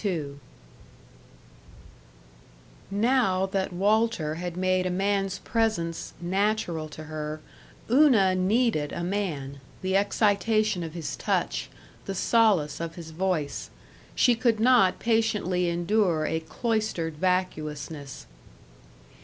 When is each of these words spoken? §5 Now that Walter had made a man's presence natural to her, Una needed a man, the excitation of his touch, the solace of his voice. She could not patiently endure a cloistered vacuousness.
§5 0.31 0.39
Now 2.89 3.45
that 3.45 3.71
Walter 3.71 4.33
had 4.33 4.57
made 4.57 4.87
a 4.87 4.89
man's 4.89 5.37
presence 5.37 6.13
natural 6.19 6.89
to 6.89 7.03
her, 7.03 7.39
Una 7.87 8.33
needed 8.33 8.91
a 8.93 9.03
man, 9.03 9.61
the 9.83 9.95
excitation 9.95 10.81
of 10.81 10.95
his 10.95 11.15
touch, 11.15 11.69
the 12.05 12.15
solace 12.15 12.79
of 12.79 12.95
his 12.95 13.11
voice. 13.11 13.69
She 14.15 14.33
could 14.33 14.59
not 14.59 14.97
patiently 14.97 15.69
endure 15.69 16.25
a 16.25 16.39
cloistered 16.39 17.17
vacuousness. 17.17 18.25